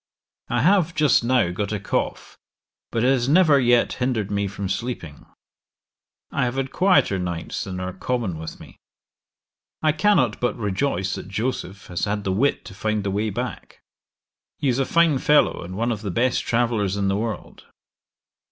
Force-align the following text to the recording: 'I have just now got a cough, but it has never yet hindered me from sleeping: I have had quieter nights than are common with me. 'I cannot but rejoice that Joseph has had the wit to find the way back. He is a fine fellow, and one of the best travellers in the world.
'I 0.49 0.61
have 0.63 0.95
just 0.95 1.23
now 1.23 1.51
got 1.51 1.71
a 1.71 1.79
cough, 1.79 2.35
but 2.89 3.03
it 3.03 3.09
has 3.11 3.29
never 3.29 3.59
yet 3.59 3.93
hindered 4.01 4.31
me 4.31 4.47
from 4.47 4.67
sleeping: 4.67 5.27
I 6.31 6.43
have 6.45 6.55
had 6.55 6.71
quieter 6.71 7.19
nights 7.19 7.65
than 7.65 7.79
are 7.79 7.93
common 7.93 8.39
with 8.39 8.59
me. 8.59 8.77
'I 9.83 9.91
cannot 9.91 10.39
but 10.39 10.57
rejoice 10.57 11.13
that 11.13 11.27
Joseph 11.27 11.85
has 11.85 12.05
had 12.05 12.23
the 12.23 12.31
wit 12.31 12.65
to 12.65 12.73
find 12.73 13.03
the 13.03 13.11
way 13.11 13.29
back. 13.29 13.81
He 14.57 14.69
is 14.69 14.79
a 14.79 14.85
fine 14.85 15.19
fellow, 15.19 15.61
and 15.61 15.77
one 15.77 15.91
of 15.91 16.01
the 16.01 16.09
best 16.09 16.45
travellers 16.47 16.97
in 16.97 17.07
the 17.07 17.15
world. 17.15 17.65